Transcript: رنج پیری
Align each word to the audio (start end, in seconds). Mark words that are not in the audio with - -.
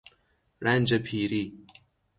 رنج 0.61 0.93
پیری 0.95 1.65